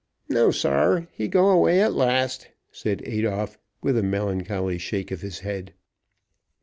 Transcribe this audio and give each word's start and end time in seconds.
"No, 0.27 0.49
saar; 0.49 1.07
he 1.11 1.27
go 1.27 1.49
away 1.51 1.79
at 1.79 1.93
last!" 1.93 2.47
said 2.71 3.03
Adolphe, 3.07 3.57
with 3.83 3.95
a 3.99 4.01
melancholy 4.01 4.79
shake 4.79 5.11
of 5.11 5.21
his 5.21 5.41
head. 5.41 5.75